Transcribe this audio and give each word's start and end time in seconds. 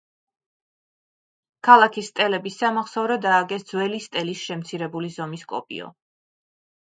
ქალაქის 1.67 2.09
სტელების 2.13 2.57
სამახსოვროდ 2.61 3.27
ააგეს 3.33 3.67
ძველი 3.73 4.01
სტელის 4.07 4.41
შემცირებული 4.49 5.13
ზომის 5.19 5.47
კოპიო. 5.55 5.93